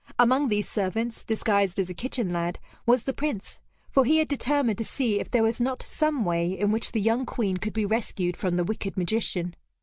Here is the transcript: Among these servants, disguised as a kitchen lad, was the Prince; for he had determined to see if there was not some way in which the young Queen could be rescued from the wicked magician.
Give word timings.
Among 0.17 0.47
these 0.47 0.67
servants, 0.67 1.23
disguised 1.23 1.79
as 1.79 1.91
a 1.91 1.93
kitchen 1.93 2.33
lad, 2.33 2.57
was 2.87 3.03
the 3.03 3.13
Prince; 3.13 3.61
for 3.91 4.03
he 4.03 4.17
had 4.17 4.27
determined 4.27 4.79
to 4.79 4.83
see 4.83 5.19
if 5.19 5.29
there 5.29 5.43
was 5.43 5.61
not 5.61 5.83
some 5.83 6.25
way 6.25 6.57
in 6.57 6.71
which 6.71 6.91
the 6.93 6.99
young 7.01 7.23
Queen 7.23 7.57
could 7.57 7.73
be 7.73 7.85
rescued 7.85 8.35
from 8.35 8.55
the 8.55 8.63
wicked 8.63 8.97
magician. 8.97 9.53